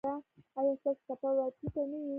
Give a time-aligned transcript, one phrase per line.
[0.57, 2.09] ایا ستاسو تبه به ټیټه نه وي؟